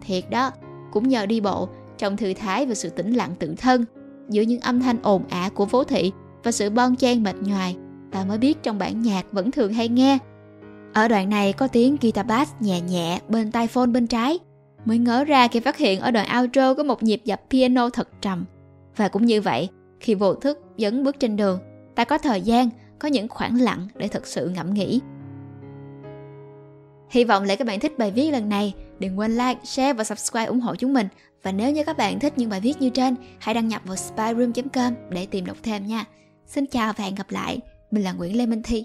Thiệt 0.00 0.24
đó, 0.30 0.50
cũng 0.92 1.08
nhờ 1.08 1.26
đi 1.26 1.40
bộ, 1.40 1.68
trong 1.98 2.16
thư 2.16 2.34
thái 2.34 2.66
và 2.66 2.74
sự 2.74 2.88
tĩnh 2.88 3.12
lặng 3.12 3.34
tự 3.38 3.54
thân, 3.58 3.84
giữa 4.28 4.42
những 4.42 4.60
âm 4.60 4.80
thanh 4.80 5.02
ồn 5.02 5.22
ả 5.28 5.50
của 5.54 5.66
phố 5.66 5.84
thị 5.84 6.12
và 6.42 6.52
sự 6.52 6.70
bon 6.70 6.96
chen 6.96 7.22
mệt 7.22 7.36
nhoài, 7.40 7.76
ta 8.12 8.24
mới 8.24 8.38
biết 8.38 8.62
trong 8.62 8.78
bản 8.78 9.02
nhạc 9.02 9.32
vẫn 9.32 9.50
thường 9.50 9.72
hay 9.72 9.88
nghe. 9.88 10.18
Ở 10.94 11.08
đoạn 11.08 11.30
này 11.30 11.52
có 11.52 11.68
tiếng 11.68 11.96
guitar 12.00 12.26
bass 12.26 12.52
nhẹ 12.60 12.80
nhẹ 12.80 13.20
bên 13.28 13.52
tai 13.52 13.66
phone 13.66 13.86
bên 13.86 14.06
trái, 14.06 14.38
mới 14.84 14.98
ngớ 14.98 15.24
ra 15.24 15.48
khi 15.48 15.60
phát 15.60 15.76
hiện 15.76 16.00
ở 16.00 16.10
đoạn 16.10 16.40
outro 16.40 16.74
có 16.74 16.82
một 16.82 17.02
nhịp 17.02 17.20
dập 17.24 17.40
piano 17.50 17.90
thật 17.90 18.08
trầm. 18.20 18.44
Và 18.96 19.08
cũng 19.08 19.26
như 19.26 19.40
vậy, 19.40 19.68
khi 20.00 20.14
vô 20.14 20.34
thức 20.34 20.58
dẫn 20.76 21.04
bước 21.04 21.20
trên 21.20 21.36
đường, 21.36 21.58
ta 21.94 22.04
có 22.04 22.18
thời 22.18 22.40
gian, 22.40 22.70
có 22.98 23.08
những 23.08 23.28
khoảng 23.28 23.60
lặng 23.60 23.88
để 23.94 24.08
thật 24.08 24.26
sự 24.26 24.48
ngẫm 24.48 24.74
nghĩ. 24.74 25.00
Hy 27.10 27.24
vọng 27.24 27.44
là 27.44 27.56
các 27.56 27.66
bạn 27.66 27.80
thích 27.80 27.98
bài 27.98 28.10
viết 28.10 28.30
lần 28.30 28.48
này. 28.48 28.74
Đừng 28.98 29.18
quên 29.18 29.32
like, 29.36 29.60
share 29.64 29.92
và 29.92 30.04
subscribe 30.04 30.44
ủng 30.44 30.60
hộ 30.60 30.74
chúng 30.74 30.94
mình. 30.94 31.08
Và 31.42 31.52
nếu 31.52 31.72
như 31.72 31.84
các 31.84 31.96
bạn 31.96 32.20
thích 32.20 32.32
những 32.36 32.50
bài 32.50 32.60
viết 32.60 32.80
như 32.80 32.90
trên, 32.90 33.14
hãy 33.38 33.54
đăng 33.54 33.68
nhập 33.68 33.82
vào 33.84 33.96
spyroom.com 33.96 34.94
để 35.10 35.26
tìm 35.26 35.46
đọc 35.46 35.56
thêm 35.62 35.86
nha. 35.86 36.04
Xin 36.46 36.66
chào 36.66 36.92
và 36.92 37.04
hẹn 37.04 37.14
gặp 37.14 37.30
lại. 37.30 37.60
Mình 37.90 38.04
là 38.04 38.12
Nguyễn 38.12 38.36
Lê 38.36 38.46
Minh 38.46 38.62
Thi. 38.62 38.84